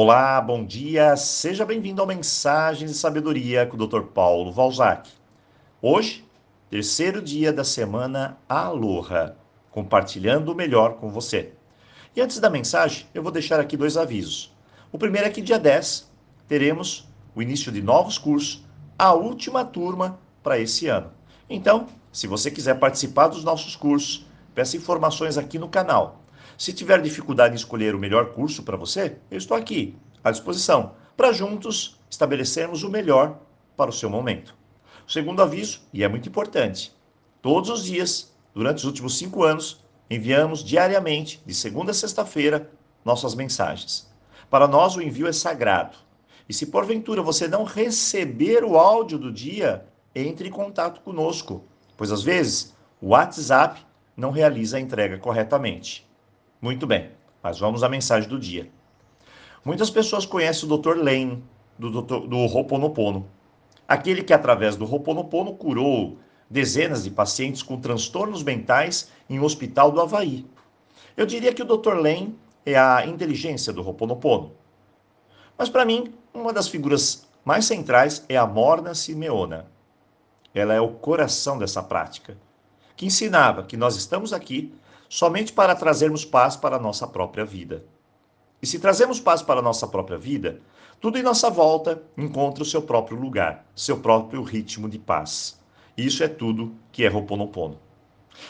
[0.00, 4.02] Olá, bom dia, seja bem-vindo ao Mensagens de Sabedoria com o Dr.
[4.02, 5.10] Paulo Valzac.
[5.82, 6.24] Hoje,
[6.70, 9.34] terceiro dia da semana Aloha,
[9.72, 11.52] compartilhando o melhor com você.
[12.14, 14.56] E antes da mensagem, eu vou deixar aqui dois avisos.
[14.92, 16.08] O primeiro é que dia 10
[16.46, 18.64] teremos o início de novos cursos,
[18.96, 21.10] a última turma para esse ano.
[21.50, 24.24] Então, se você quiser participar dos nossos cursos,
[24.54, 26.20] peça informações aqui no canal.
[26.58, 29.94] Se tiver dificuldade em escolher o melhor curso para você, eu estou aqui,
[30.24, 33.38] à disposição, para juntos estabelecermos o melhor
[33.76, 34.56] para o seu momento.
[35.06, 36.92] O segundo aviso, e é muito importante,
[37.40, 42.68] todos os dias, durante os últimos cinco anos, enviamos diariamente, de segunda a sexta-feira,
[43.04, 44.12] nossas mensagens.
[44.50, 45.96] Para nós, o envio é sagrado.
[46.48, 51.62] E se porventura você não receber o áudio do dia, entre em contato conosco,
[51.96, 53.80] pois às vezes o WhatsApp
[54.16, 56.07] não realiza a entrega corretamente.
[56.60, 58.68] Muito bem, mas vamos à mensagem do dia.
[59.64, 60.96] Muitas pessoas conhecem o Dr.
[60.96, 61.42] Lane,
[61.78, 63.24] do, do, do.
[63.86, 66.18] Aquele que, através do Ho'oponopono, curou
[66.50, 70.44] dezenas de pacientes com transtornos mentais em um hospital do Havaí.
[71.16, 71.94] Eu diria que o Dr.
[71.94, 72.36] Lane
[72.66, 74.52] é a inteligência do Ho'oponopono.
[75.56, 79.66] Mas, para mim, uma das figuras mais centrais é a Morna Simeona.
[80.52, 82.36] Ela é o coração dessa prática,
[82.96, 84.74] que ensinava que nós estamos aqui
[85.08, 87.84] somente para trazermos paz para a nossa própria vida.
[88.60, 90.60] E se trazemos paz para a nossa própria vida,
[91.00, 95.58] tudo em nossa volta encontra o seu próprio lugar, seu próprio ritmo de paz.
[95.96, 97.78] E isso é tudo que é Ho'oponopono.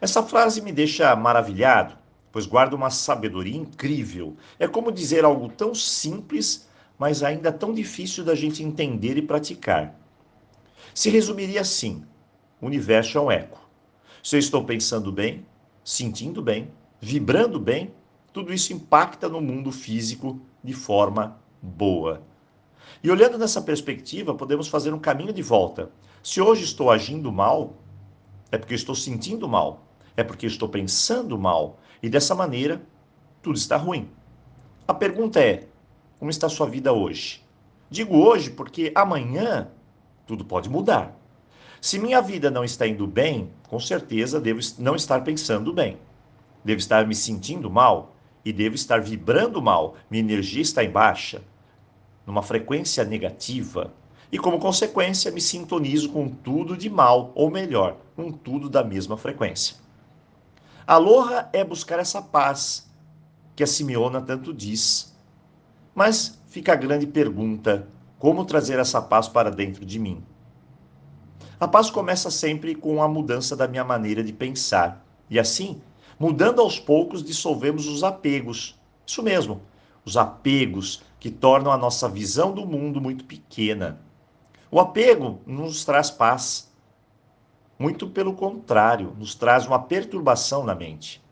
[0.00, 1.96] Essa frase me deixa maravilhado,
[2.32, 4.36] pois guarda uma sabedoria incrível.
[4.58, 9.94] É como dizer algo tão simples, mas ainda tão difícil da gente entender e praticar.
[10.94, 12.04] Se resumiria assim:
[12.60, 13.60] o universo é um eco.
[14.22, 15.46] Se eu estou pensando bem,
[15.84, 17.92] sentindo bem, vibrando bem,
[18.32, 22.22] tudo isso impacta no mundo físico de forma boa.
[23.02, 25.90] E olhando nessa perspectiva, podemos fazer um caminho de volta.
[26.22, 27.74] Se hoje estou agindo mal,
[28.52, 29.84] é porque estou sentindo mal,
[30.16, 32.82] é porque estou pensando mal, e dessa maneira
[33.42, 34.08] tudo está ruim.
[34.86, 35.66] A pergunta é:
[36.18, 37.42] como está a sua vida hoje?
[37.88, 39.68] Digo hoje porque amanhã
[40.26, 41.16] tudo pode mudar.
[41.80, 45.96] Se minha vida não está indo bem, com certeza devo não estar pensando bem.
[46.62, 48.14] Devo estar me sentindo mal
[48.44, 49.94] e devo estar vibrando mal.
[50.10, 51.40] Minha energia está em baixa,
[52.26, 53.94] numa frequência negativa.
[54.30, 59.16] E como consequência, me sintonizo com tudo de mal, ou melhor, com tudo da mesma
[59.16, 59.76] frequência.
[60.86, 62.88] Aloha é buscar essa paz
[63.56, 65.16] que a Simeona tanto diz.
[65.94, 70.22] Mas fica a grande pergunta: como trazer essa paz para dentro de mim?
[71.60, 75.04] A paz começa sempre com a mudança da minha maneira de pensar.
[75.28, 75.82] E assim,
[76.18, 78.80] mudando aos poucos, dissolvemos os apegos.
[79.06, 79.60] Isso mesmo,
[80.02, 84.00] os apegos que tornam a nossa visão do mundo muito pequena.
[84.70, 86.72] O apego nos traz paz.
[87.78, 91.22] Muito pelo contrário, nos traz uma perturbação na mente.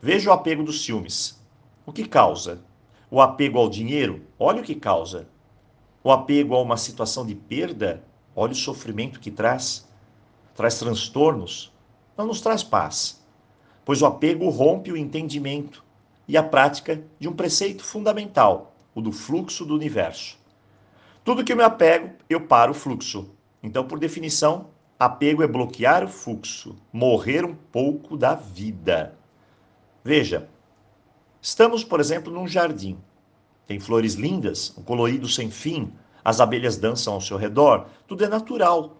[0.00, 1.40] Veja o apego dos ciúmes.
[1.86, 2.60] O que causa?
[3.08, 4.26] O apego ao dinheiro?
[4.40, 5.28] Olha o que causa.
[6.02, 8.02] O apego a uma situação de perda?
[8.34, 9.88] Olha o sofrimento que traz.
[10.54, 11.72] Traz transtornos,
[12.16, 13.22] não nos traz paz.
[13.84, 15.82] Pois o apego rompe o entendimento
[16.28, 20.38] e a prática de um preceito fundamental, o do fluxo do universo.
[21.24, 23.30] Tudo que eu me apego, eu paro o fluxo.
[23.62, 29.16] Então, por definição, apego é bloquear o fluxo, morrer um pouco da vida.
[30.04, 30.48] Veja,
[31.40, 32.98] estamos, por exemplo, num jardim.
[33.66, 35.92] Tem flores lindas, um colorido sem fim,
[36.24, 38.96] as abelhas dançam ao seu redor, tudo é natural.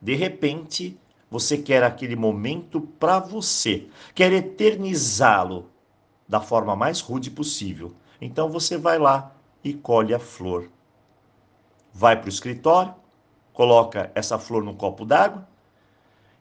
[0.00, 0.98] De repente,
[1.30, 5.70] você quer aquele momento para você, quer eternizá-lo
[6.28, 7.94] da forma mais rude possível.
[8.20, 9.32] Então você vai lá
[9.62, 10.70] e colhe a flor.
[11.92, 12.94] Vai para o escritório,
[13.52, 15.46] coloca essa flor num copo d'água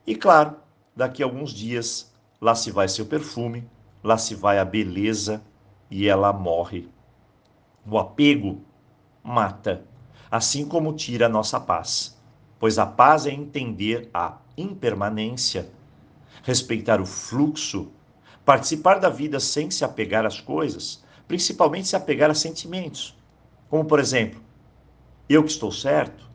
[0.05, 0.55] e, claro,
[0.95, 3.67] daqui a alguns dias, lá se vai seu perfume,
[4.03, 5.43] lá se vai a beleza
[5.89, 6.89] e ela morre.
[7.89, 8.61] O apego
[9.23, 9.83] mata
[10.31, 12.17] assim como tira a nossa paz.
[12.59, 15.69] Pois a paz é entender a impermanência,
[16.43, 17.91] respeitar o fluxo,
[18.45, 23.17] participar da vida sem se apegar às coisas, principalmente se apegar a sentimentos.
[23.69, 24.41] Como, por exemplo,
[25.27, 26.29] eu que estou certo,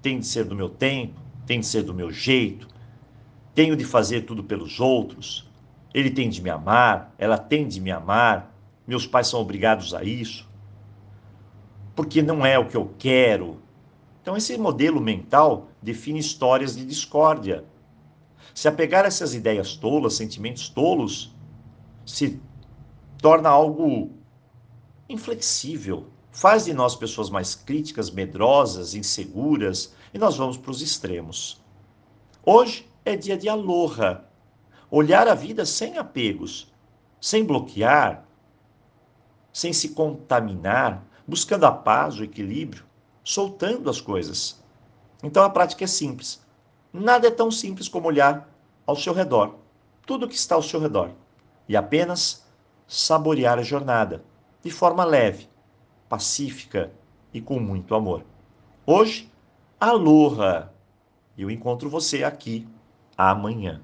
[0.00, 2.68] tem de ser do meu tempo, tem de ser do meu jeito,
[3.54, 5.50] tenho de fazer tudo pelos outros,
[5.92, 8.54] ele tem de me amar, ela tem de me amar,
[8.86, 10.48] meus pais são obrigados a isso
[11.94, 13.60] porque não é o que eu quero.
[14.20, 17.64] Então, esse modelo mental define histórias de discórdia.
[18.54, 21.34] Se apegar a essas ideias tolas, sentimentos tolos,
[22.06, 22.40] se
[23.18, 24.10] torna algo
[25.08, 31.62] inflexível, faz de nós pessoas mais críticas, medrosas, inseguras, e nós vamos para os extremos.
[32.44, 34.24] Hoje é dia de aloha,
[34.90, 36.72] olhar a vida sem apegos,
[37.20, 38.24] sem bloquear,
[39.52, 42.84] sem se contaminar, buscando a paz, o equilíbrio,
[43.22, 44.62] soltando as coisas.
[45.22, 46.44] Então a prática é simples.
[46.92, 48.48] Nada é tão simples como olhar
[48.86, 49.56] ao seu redor,
[50.06, 51.10] tudo que está ao seu redor,
[51.68, 52.44] e apenas
[52.86, 54.22] saborear a jornada
[54.62, 55.48] de forma leve,
[56.08, 56.92] pacífica
[57.32, 58.24] e com muito amor.
[58.86, 59.30] Hoje,
[59.80, 60.70] aloha!
[61.36, 62.68] Eu encontro você aqui
[63.16, 63.82] amanhã.